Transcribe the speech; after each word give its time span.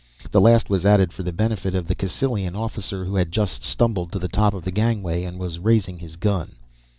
This 0.31 0.41
last 0.41 0.67
was 0.67 0.83
added 0.83 1.13
for 1.13 1.21
the 1.21 1.31
benefit 1.31 1.75
of 1.75 1.85
the 1.85 1.93
Cassylian 1.93 2.55
officer 2.55 3.05
who 3.05 3.17
had 3.17 3.31
just 3.31 3.61
stumbled 3.61 4.11
to 4.13 4.17
the 4.17 4.27
top 4.27 4.55
of 4.55 4.63
the 4.63 4.71
gangway 4.71 5.21
and 5.25 5.37
was 5.37 5.59
raising 5.59 5.99
his 5.99 6.15
gun. 6.15 6.53